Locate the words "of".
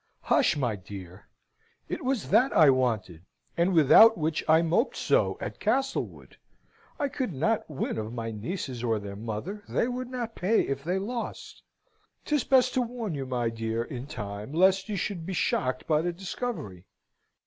7.99-8.11